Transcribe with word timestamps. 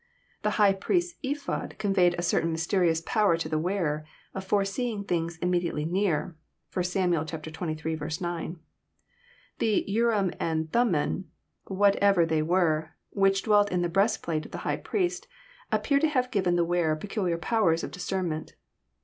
The 0.41 0.49
high 0.57 0.73
priest's 0.73 1.19
ephod 1.21 1.75
conveyed 1.77 2.15
a 2.17 2.23
certain 2.23 2.51
mysterious 2.51 3.01
power 3.05 3.37
to 3.37 3.47
the 3.47 3.59
wearer, 3.59 4.03
of 4.33 4.43
forseeing 4.43 5.03
things 5.03 5.37
Immediate 5.43 5.75
ly 5.75 5.83
near. 5.83 6.35
(1 6.73 6.83
Sam. 6.85 7.11
xxiil. 7.11 8.19
9.) 8.21 8.59
The" 9.59 9.85
urlm 9.89 10.33
and 10.39 10.71
thummln," 10.71 11.25
whatever 11.65 12.25
they 12.25 12.41
were, 12.41 12.95
which 13.11 13.43
dwelt 13.43 13.71
in 13.71 13.83
the 13.83 13.89
breast 13.89 14.23
plate 14.23 14.47
of 14.47 14.51
the 14.51 14.57
high 14.65 14.77
priest, 14.77 15.27
appear 15.71 15.99
to 15.99 16.09
have 16.09 16.31
given 16.31 16.55
the 16.55 16.65
wearer 16.65 16.95
peculiar 16.95 17.37
powers 17.37 17.83
of 17.83 17.91
discern 17.91 18.29
ment. 18.29 18.55